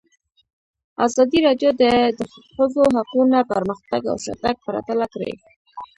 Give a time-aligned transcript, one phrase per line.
[1.05, 1.83] ازادي راډیو د
[2.17, 2.19] د
[2.53, 5.31] ښځو حقونه پرمختګ او شاتګ پرتله کړی.